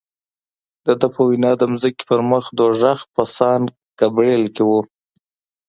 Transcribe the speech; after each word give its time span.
د 0.85 0.87
ده 0.99 1.07
په 1.15 1.21
وینا 1.27 1.51
د 1.59 1.61
ځمکې 1.81 2.03
پر 2.09 2.19
مخ 2.31 2.45
دوزخ 2.59 2.99
په 3.15 3.23
سان 3.35 3.61
ګبرېل 3.99 4.43
کې 4.55 4.63
و. 4.69 4.69